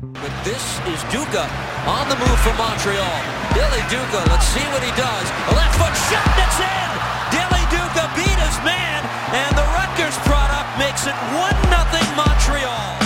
[0.00, 1.44] But this is Duka
[1.84, 3.20] on the move for Montreal.
[3.52, 5.26] Dilly Duka, let's see what he does.
[5.48, 6.88] A left foot shot that's in.
[7.28, 9.04] Dilly Duka beat his man,
[9.36, 11.52] and the Rutgers product makes it 1
[11.92, 12.96] 0 Montreal.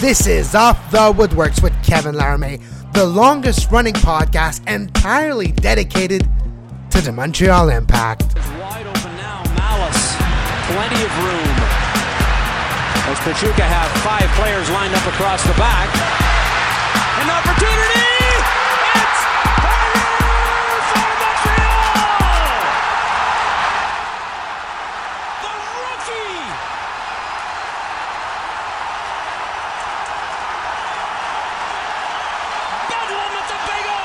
[0.00, 2.60] This is Off the Woodworkx with Kevin Laramee,
[2.92, 6.28] the longest running podcast entirely dedicated
[6.90, 8.22] to the Montreal Impact.
[8.22, 9.44] It's wide open now.
[9.54, 10.16] Mallace,
[10.66, 12.03] plenty of room.
[13.06, 15.88] As Pachuca have five players lined up across the back.
[17.20, 18.00] An opportunity!
[18.96, 19.20] It's
[19.60, 22.64] for Montreal!
[25.44, 25.52] The
[25.84, 26.48] rookie!
[32.88, 34.00] Bedlam at the Big O!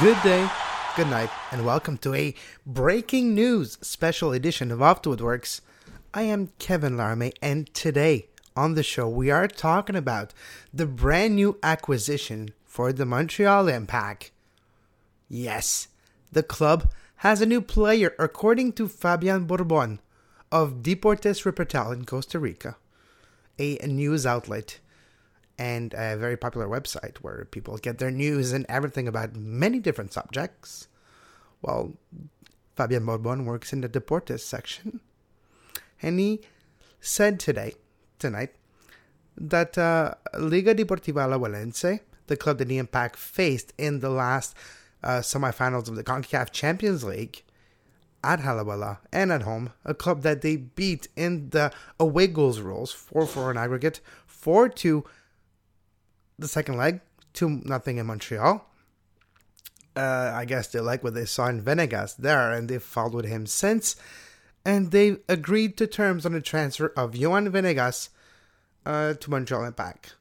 [0.00, 0.48] Good day,
[0.96, 5.60] good night, and welcome to a breaking news special edition of Off the Woodworkx.
[6.14, 10.32] I am Kevin Laramee, and today on the show we are talking about
[10.72, 14.30] the brand new acquisition for the Montreal Impact.
[15.28, 15.88] Yes,
[16.32, 19.98] the club has a new player, according to Fabian Borbon
[20.50, 22.78] of Deportes Repretel in Costa Rica,
[23.58, 24.78] a news outlet
[25.58, 30.14] and a very popular website where people get their news and everything about many different
[30.14, 30.88] subjects.
[31.60, 31.92] Well,
[32.76, 35.00] Fabian Borbon works in the Deportes section,
[36.02, 36.40] and he
[37.00, 37.74] said today,
[38.18, 38.54] tonight,
[39.36, 44.54] that uh, Liga Deportiva Alajuelense, the club that the Impact faced in the last
[45.02, 47.42] uh, semifinals of the CONCACAF Champions League
[48.24, 52.92] at Alajuela and at home, a club that they beat in the away goals rules,
[52.92, 55.04] 4-4 in aggregate, 4-2
[56.38, 57.00] the second leg,
[57.34, 58.64] 2 nothing in Montreal.
[59.96, 63.46] Uh, I guess they like what they saw in Venegas there, and they've followed him
[63.46, 63.96] since.
[64.68, 68.10] And they agreed to terms on the transfer of Johan Venegas
[68.84, 70.14] uh, to Montreal Impact,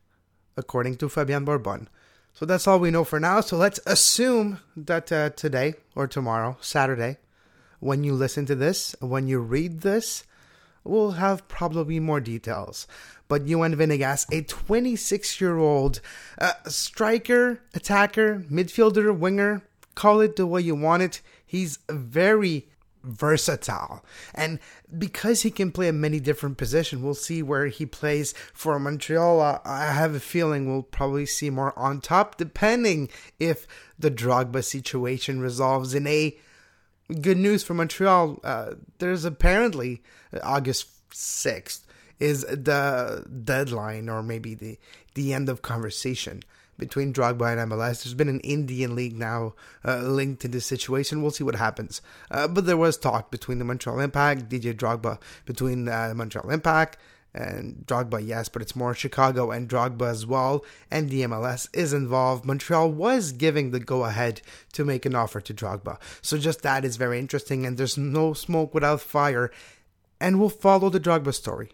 [0.55, 1.89] according to Fabian Borbon.
[2.31, 3.41] So that's all we know for now.
[3.41, 7.17] So let's assume that uh, today or tomorrow, Saturday,
[7.81, 10.23] when you listen to this, when you read this,
[10.85, 12.87] we'll have probably more details.
[13.27, 15.99] But Johan Venegas, a 26 year old
[16.39, 22.69] uh, striker, attacker, midfielder, winger, call it the way you want it, he's very
[23.07, 24.03] versatile.
[24.33, 24.59] And
[24.97, 29.41] because he can play many different positions, we'll see where he plays for Montreal.
[29.41, 33.09] Uh, I have a feeling we'll probably see more on top, depending
[33.39, 33.67] if
[33.97, 36.37] the Drogba situation resolves in a
[37.21, 38.39] good news for Montreal.
[38.43, 40.03] Uh, there's apparently
[40.43, 41.81] August 6th
[42.19, 44.77] is the deadline or maybe the,
[45.13, 46.43] the end of conversation
[46.77, 48.03] between Drogba and MLS.
[48.03, 49.53] There's been an Indian league now
[49.85, 51.21] uh, linked to this situation.
[51.21, 52.01] We'll see what happens.
[52.29, 56.97] Uh, but there was talk between the Montreal Impact, DJ Drogba, between uh, Montreal Impact
[57.37, 60.65] and Drogba, yes, but it's more Chicago and Drogba as well.
[60.89, 62.45] And the MLS is involved.
[62.45, 64.41] Montreal was giving the go ahead
[64.73, 65.99] to make an offer to Drogba.
[66.21, 67.65] So just that is very interesting.
[67.65, 69.51] And there's no smoke without fire.
[70.19, 71.71] And we'll follow the Drogba story.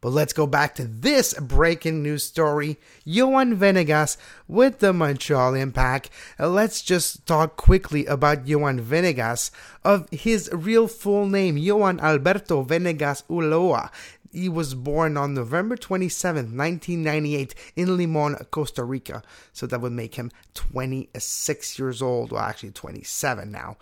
[0.00, 2.78] But let's go back to this breaking news story.
[3.04, 4.16] Johan Venegas
[4.48, 6.10] with the Montreal Impact.
[6.38, 9.50] Uh, let's just talk quickly about Johan Venegas
[9.84, 13.90] of his real full name, Johan Alberto Venegas Ulloa.
[14.32, 19.22] He was born on November 27, 1998, in Limon, Costa Rica.
[19.52, 22.30] So that would make him 26 years old.
[22.30, 23.76] Well, actually, 27 now.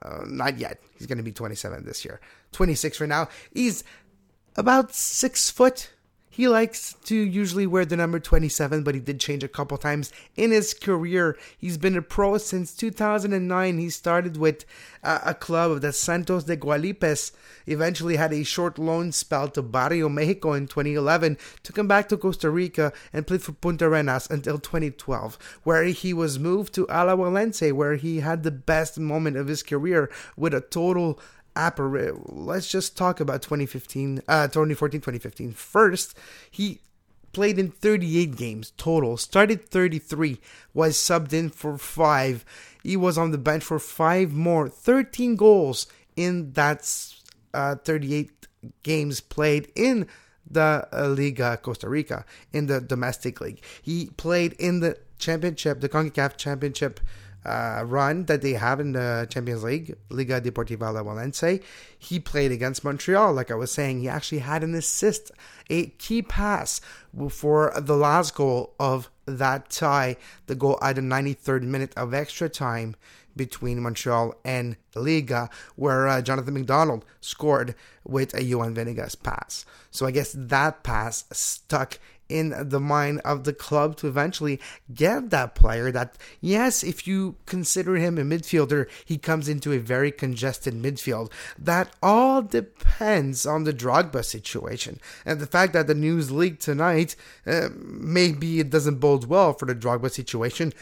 [0.00, 0.80] Uh, not yet.
[0.96, 2.20] He's going to be 27 this year.
[2.52, 3.28] 26 for now.
[3.52, 3.84] He's
[4.58, 5.90] about six foot.
[6.28, 10.12] He likes to usually wear the number 27, but he did change a couple times
[10.36, 11.36] in his career.
[11.56, 13.78] He's been a pro since 2009.
[13.78, 14.64] He started with
[15.02, 17.32] uh, a club, of the Santos de Guápiles.
[17.66, 21.38] Eventually had a short loan spell to Barrio Mexico in 2011.
[21.64, 26.12] Took him back to Costa Rica and played for Punta Arenas until 2012, where he
[26.12, 30.60] was moved to Alajuelense, where he had the best moment of his career with a
[30.60, 31.20] total
[31.58, 36.16] appar- let's just talk about 2015 uh 2014 2015 first
[36.50, 36.80] he
[37.32, 40.40] played in 38 games total started 33
[40.72, 42.44] was subbed in for 5
[42.82, 46.80] he was on the bench for 5 more 13 goals in that
[47.54, 48.46] uh, 38
[48.82, 50.06] games played in
[50.50, 53.62] the uh, Liga Costa Rica in the domestic league.
[53.82, 57.00] He played in the championship the CONCACAF championship
[57.44, 61.62] uh, run that they have in the Champions League, Liga Deportiva Alajuelense.
[61.98, 64.00] He played against Montreal, like I was saying.
[64.00, 65.30] He actually had an assist,
[65.70, 66.80] a key pass
[67.30, 72.48] for the last goal of that tie, the goal at the 93rd minute of extra
[72.48, 72.96] time
[73.36, 77.74] between Montreal and Liga, where uh, Jonathan McDonald scored
[78.04, 79.64] with a Johan Venegas pass.
[79.90, 84.60] So I guess that pass stuck in the mind of the club to eventually
[84.92, 89.78] get that player that yes if you consider him a midfielder he comes into a
[89.78, 91.30] very congested midfield.
[91.58, 95.00] That all depends on the Drogba situation.
[95.24, 97.16] And the fact that the news leaked tonight
[97.46, 100.72] uh, maybe it doesn't bode well for the Drogba situation.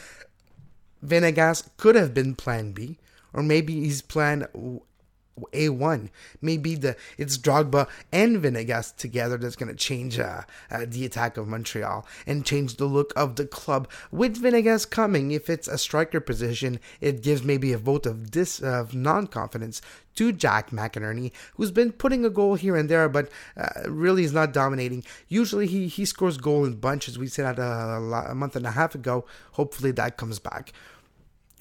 [1.01, 2.97] Venegas could have been plan B
[3.33, 4.47] or maybe he's plan
[5.51, 6.09] a1.
[6.41, 10.41] Maybe the it's Drogba and Venegas together that's going to change uh,
[10.71, 13.89] uh, the attack of Montreal and change the look of the club.
[14.11, 18.59] With Venegas coming, if it's a striker position, it gives maybe a vote of dis
[18.59, 19.81] of non-confidence
[20.17, 24.33] to Jack McInerney, who's been putting a goal here and there, but uh, really is
[24.33, 25.03] not dominating.
[25.27, 27.19] Usually he, he scores goal in bunches.
[27.19, 29.25] We said that a, a month and a half ago.
[29.53, 30.73] Hopefully that comes back.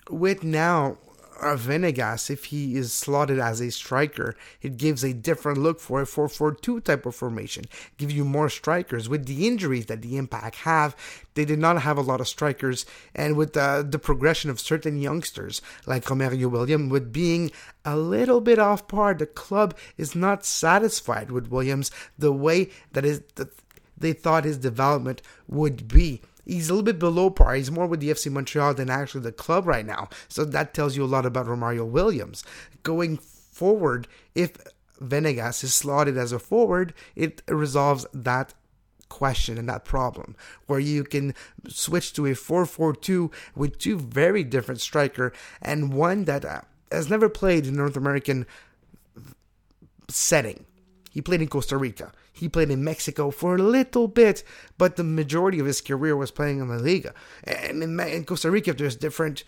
[0.08, 0.96] With now
[1.40, 6.06] Venegas, if he is slotted as a striker, it gives a different look for a
[6.06, 7.64] 4-4-2 type of formation.
[7.96, 9.08] Give you more strikers.
[9.08, 10.96] With the injuries that the Impact have,
[11.34, 14.98] they did not have a lot of strikers, and with the, the progression of certain
[14.98, 17.50] youngsters like Romario Williams, with being
[17.84, 23.04] a little bit off par, the club is not satisfied with Williams the way that
[23.04, 23.50] is that
[23.98, 27.54] they thought his development would be he's a little bit below par.
[27.54, 30.08] He's more with the FC Montreal than actually the club right now.
[30.28, 32.44] So that tells you a lot about Romario Williams.
[32.82, 34.52] Going forward, if
[35.00, 38.54] Venegas is slotted as a forward, it resolves that
[39.08, 40.34] question and that problem
[40.66, 41.32] where you can
[41.68, 45.32] switch to a 4-4-2 with two very different striker
[45.62, 48.46] and one that uh, has never played in North American
[50.08, 50.66] setting.
[51.10, 52.12] He played in Costa Rica.
[52.36, 54.44] He played in Mexico for a little bit,
[54.76, 57.14] but the majority of his career was playing in La Liga.
[57.44, 59.44] And in, Costa Rica, there's a different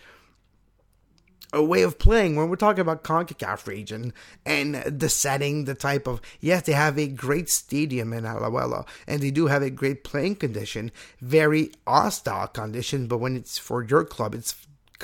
[1.51, 4.13] a way of playing when we're talking about CONCACAF region
[4.45, 9.21] and the setting, the type of yes, they have a great stadium in Alajuela and
[9.21, 10.91] they do have a great playing condition,
[11.21, 14.55] very hostile condition, but when it's for your club, it's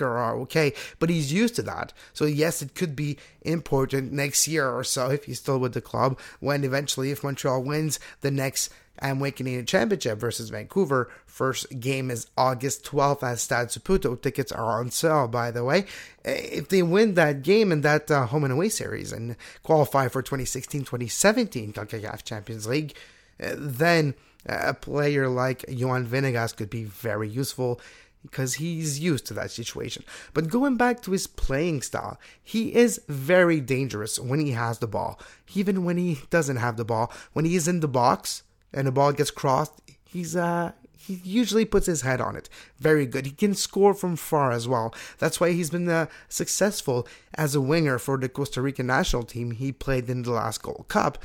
[0.02, 1.94] okay, but he's used to that.
[2.14, 5.82] So yes, it could be important next year or so if he's still with the
[5.82, 6.20] club.
[6.40, 8.72] When eventually, if Montreal wins the next
[9.02, 14.20] Amway Canadian Championship versus Vancouver, first game is August 12th at Stade Saputo.
[14.22, 15.86] Tickets are on sale, by the way.
[16.24, 20.24] If they win that game in that uh, home and away series and qualify for
[20.24, 22.96] 2016-2017 CONCACAF Champions League,
[23.44, 24.14] uh, then
[24.46, 27.82] a player like Johan Venegas could be very useful
[28.26, 30.04] because he's used to that situation.
[30.34, 34.88] But going back to his playing style, he is very dangerous when he has the
[34.88, 35.20] ball.
[35.54, 38.44] Even when he doesn't have the ball, when he is in the box
[38.74, 40.72] and the ball gets crossed, he's uh
[41.06, 42.50] he usually puts his head on it.
[42.80, 43.26] Very good.
[43.26, 44.94] He can score from far as well.
[45.20, 49.52] That's why he's been uh, successful as a winger for the Costa Rican national team.
[49.52, 51.20] He played in the last Gold Cup.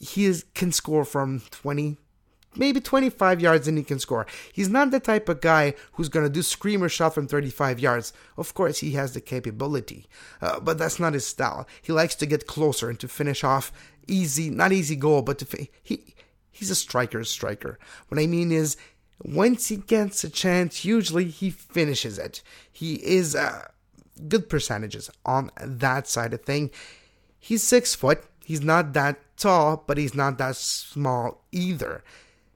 [0.00, 1.98] He is, can score from 20,
[2.56, 4.26] maybe 25 yards and he can score.
[4.52, 8.12] He's not the type of guy who's going to do screamer shot from 35 yards.
[8.36, 10.06] Of course, he has the capability,
[10.40, 11.66] uh, but that's not his style.
[11.80, 13.72] He likes to get closer and to finish off
[14.06, 16.14] easy, not easy goal, but fi- he
[16.50, 17.78] he's a striker's striker.
[18.08, 18.76] What I mean is,
[19.22, 22.42] once he gets a chance, usually he finishes it.
[22.70, 23.68] He is uh,
[24.28, 26.70] good percentages on that side of thing.
[27.38, 28.24] He's six foot.
[28.44, 32.02] He's not that tall, but he's not that small either.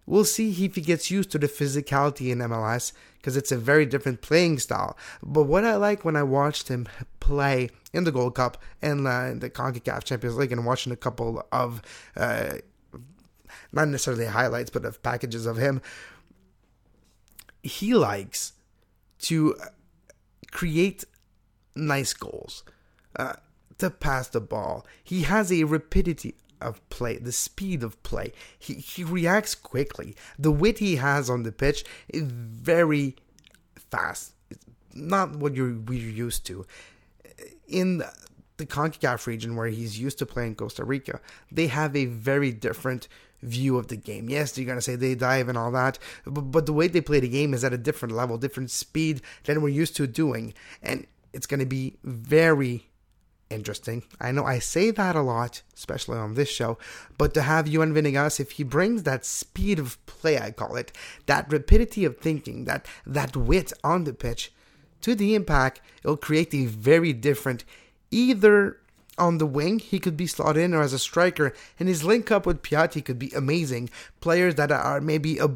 [0.06, 3.84] We'll see if he gets used to the physicality in MLS because it's a very
[3.84, 4.96] different playing style.
[5.22, 6.86] But what I like when I watched him
[7.18, 11.44] play in the Gold Cup and uh, the CONCACAF Champions League and watching a couple
[11.50, 11.82] of,
[12.16, 12.54] uh,
[13.72, 15.82] not necessarily highlights, but of packages of him,
[17.62, 18.52] he likes
[19.18, 19.56] to
[20.52, 21.04] create
[21.74, 22.62] nice goals.
[23.16, 23.32] Uh,
[23.78, 24.86] to pass the ball.
[25.02, 28.32] He has a rapidity of play, the speed of play.
[28.58, 30.16] He, he reacts quickly.
[30.38, 33.16] The wit he has on the pitch is very
[33.90, 34.32] fast.
[34.50, 36.66] It's not what you're we're used to.
[37.68, 38.02] In
[38.56, 41.20] the CONCACAF region where he's used to playing Costa Rica,
[41.50, 43.08] they have a very different
[43.42, 44.30] view of the game.
[44.30, 47.00] Yes, you're going to say they dive and all that, but, but the way they
[47.00, 50.54] play the game is at a different level, different speed than we're used to doing.
[50.82, 52.88] And it's going to be very
[53.50, 54.04] interesting.
[54.20, 56.78] I know I say that a lot, especially on this show,
[57.18, 60.92] but to have Johan Venegas, if he brings that speed of play, I call it,
[61.26, 64.52] that rapidity of thinking, that that wit on the pitch
[65.02, 67.64] to the impact, it'll create a very different
[68.10, 68.78] either
[69.18, 72.30] on the wing, he could be slotted in or as a striker, and his link
[72.30, 73.88] up with Piatti could be amazing.
[74.20, 75.48] Players that are maybe a,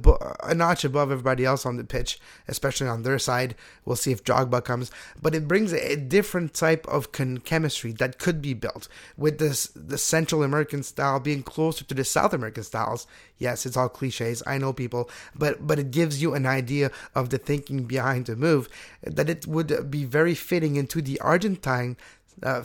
[0.43, 3.55] a notch above everybody else on the pitch, especially on their side.
[3.85, 4.91] We'll see if Drogba comes,
[5.21, 9.67] but it brings a different type of con- chemistry that could be built with this
[9.75, 13.07] the Central American style being closer to the South American styles.
[13.39, 14.43] Yes, it's all cliches.
[14.47, 18.37] I know people, but but it gives you an idea of the thinking behind the
[18.37, 18.69] move
[19.03, 21.97] that it would be very fitting into the Argentine.
[22.43, 22.63] Uh,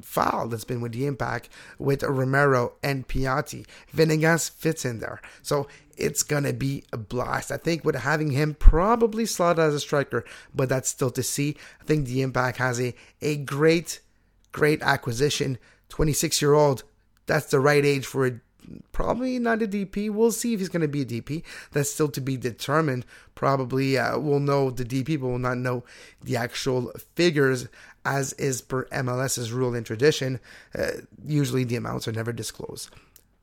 [0.00, 3.66] foul that's been with the impact with Romero and Piatti.
[3.90, 5.20] Venegas fits in there.
[5.42, 7.50] So it's gonna be a blast.
[7.50, 10.24] I think with having him probably slotted as a striker,
[10.54, 11.56] but that's still to see.
[11.80, 14.00] I think the impact has a, a great,
[14.52, 15.58] great acquisition.
[15.88, 16.84] 26 year old,
[17.26, 18.40] that's the right age for a
[18.92, 20.10] probably not a DP.
[20.10, 21.42] We'll see if he's going to be a DP.
[21.72, 23.04] That's still to be determined.
[23.34, 25.84] Probably uh, we'll know the DP, but we'll not know
[26.22, 27.68] the actual figures
[28.04, 30.40] as is per MLS's rule and tradition.
[30.76, 32.90] Uh, usually the amounts are never disclosed.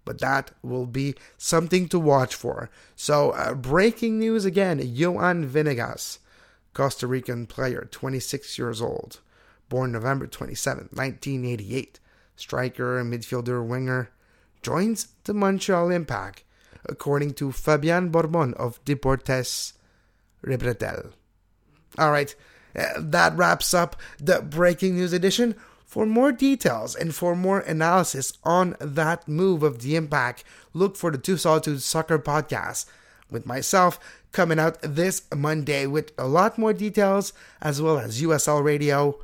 [0.03, 2.69] But that will be something to watch for.
[2.95, 6.19] So, uh, breaking news again Johan Venegas,
[6.73, 9.19] Costa Rican player, 26 years old,
[9.67, 11.99] born November 27, 1988,
[12.35, 14.11] striker, midfielder, winger,
[14.61, 16.43] joins the Montreal Impact,
[16.87, 19.73] according to Fabian Borbon of Deportes
[20.43, 21.13] Repretel.
[21.97, 22.35] All right,
[22.97, 25.55] that wraps up the breaking news edition.
[25.85, 31.09] For more details and for more analysis on that move of the impact, look for
[31.09, 32.85] the Two Solitudes Soccer podcast
[33.31, 33.99] with myself
[34.31, 39.17] coming out this Monday with a lot more details as well as USL Radio,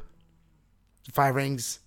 [1.12, 1.79] Five Rings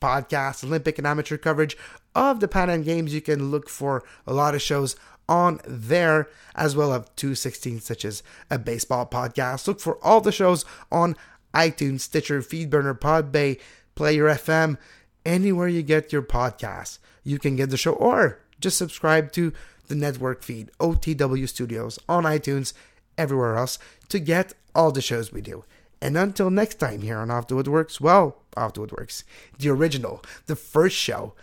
[0.00, 1.76] podcast, Olympic and amateur coverage
[2.14, 3.14] of the Pan Am Games.
[3.14, 4.96] You can look for a lot of shows
[5.28, 9.66] on there, as well as 216, such as a baseball podcast.
[9.66, 11.16] Look for all the shows on
[11.54, 13.60] iTunes, Stitcher, Feedburner, Podbay,
[13.94, 14.78] Player FM,
[15.24, 16.98] anywhere you get your podcasts.
[17.24, 19.52] You can get the show or just subscribe to
[19.88, 22.72] the network feed, OTW Studios, on iTunes,
[23.16, 25.64] everywhere else, to get all the shows we do.
[26.00, 29.24] And until next time here on Off the Woodworkx, well, Off the Woodworkx,
[29.58, 31.34] the original, the first show,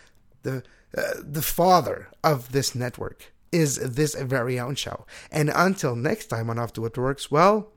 [0.44, 0.64] the
[0.98, 5.06] uh, the father of this network is this very own show.
[5.32, 7.72] And until next time on After the Works, well,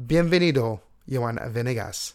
[0.00, 2.14] bienvenido, Johan Venegas.